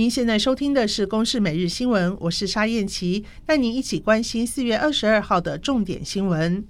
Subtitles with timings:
[0.00, 6.64] 您现在收听的是《公视每日新闻》，我是沙燕琪，带您一起关心四月二十二号的重点新闻。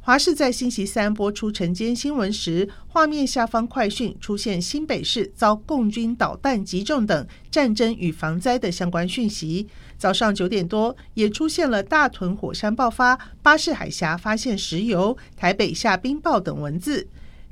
[0.00, 9.68] 华视在星期三播出晨间新闻时，画面下方快讯出现新北市遭共军导弹击中等战争与防灾的相关讯息。
[9.96, 17.06] 早上九点多，也出现了大屯火山爆发、巴士海峡发现石油、台北下冰雹等文字。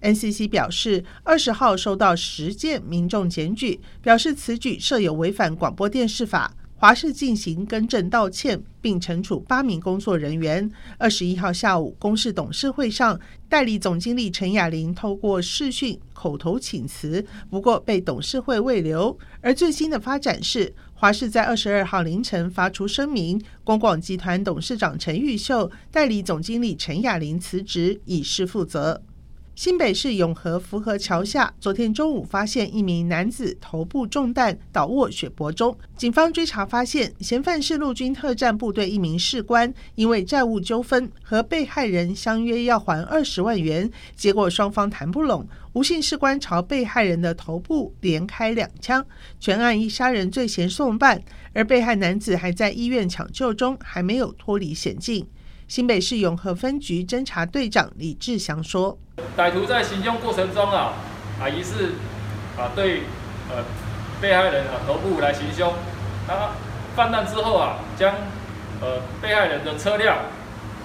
[0.06, 6.54] NCC 表示，二十号收到十件民众检举，表示此举设有违反广播电视法。
[6.78, 10.70] 华视进行更正道歉，并惩处八名工作人员。
[10.98, 19.18] 二十一号下午，公司董事会上，代理总经理陈雅玲透过视讯口头请辞，不过被董事会未留。
[19.40, 29.02] 而最新的发展是，华视在二十二号凌晨发出声明，公广集团董事长陈玉秀、代理总经理陈雅玲辞职，以示负责。
[29.56, 35.74] 新北市永和福和桥下，昨天中午发现一名男子头部中弹，倒卧血泊中。
[35.96, 49.06] 警方追查发现，嫌犯是陆军特战部队一名士官，因为债务纠纷和被害人相约要还二十万元，结果双方谈不拢，吴姓士官朝被害人的头部连开两枪，
[49.40, 51.22] 全案以杀人罪嫌送办，
[51.54, 55.26] 而被害男子还在医院抢救中，还没有脱离险境。
[55.68, 58.96] 新北市永和分局侦查队长李志祥说
[59.36, 60.92] ：“歹徒在行凶过程中啊，
[61.40, 61.94] 啊疑似
[62.56, 63.02] 啊对
[63.50, 63.64] 呃
[64.20, 65.72] 被害人啊头部来行凶，
[66.28, 66.52] 他
[66.94, 68.14] 犯案之后啊，将
[68.80, 70.18] 呃被害人的车辆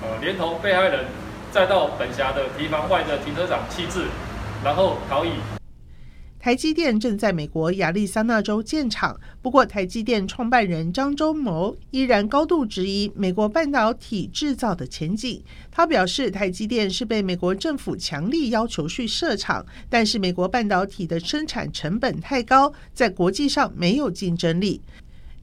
[0.02, 1.06] 呃连同被害人
[1.52, 4.08] 载到本辖的堤防外的停车场弃置，
[4.64, 5.30] 然后逃逸。”
[6.42, 15.40] 台积电正在美国亚利桑那州建厂，不过台积电创办人张忠谋依然高度质疑美国半导体制造的前景。
[15.70, 24.82] 他表示，台积电是被美国政府强力要求去设厂，但是美国半导体的生产成本太高，在国际上没有竞争力。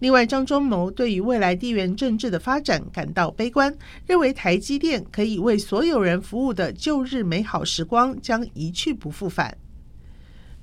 [0.00, 3.72] 另外，张忠谋对于未来地缘政治的发展感到悲观，
[4.04, 9.56] 认为台积电可以为所有人服务的旧日美好时光将一去不复返。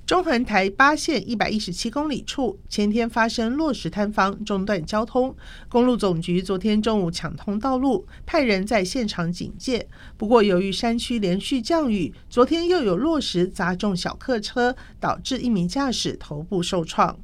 [0.06, 5.34] 中横台八线一百一十七公里处前天发生落石坍方，中断交通。
[5.68, 9.88] 公路总局昨天中午抢通道路，派人在现场警戒。
[10.16, 17.18] 不过，由于山区连续降雨，昨天又有落石砸中小客车，导致一名驾驶头部受创。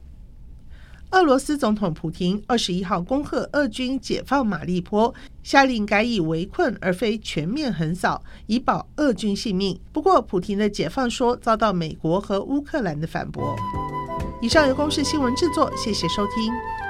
[1.13, 9.79] 俄罗斯总统普廷二十一号恭贺俄军解放马利坡，下令改以围困而非全面横扫，以保俄军性命。
[9.93, 13.55] 不过，普廷的解放说遭到美国和乌克兰的反驳。
[14.41, 16.82] 以上由公视新闻制作，谢谢收听。